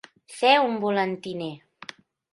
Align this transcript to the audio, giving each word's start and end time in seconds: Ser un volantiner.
Ser 0.35 0.53
un 0.69 0.73
volantiner. 0.85 1.51